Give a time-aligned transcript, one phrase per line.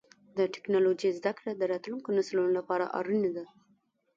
[0.37, 3.45] د ټکنالوجۍ زدهکړه د راتلونکو نسلونو لپاره اړینه ده.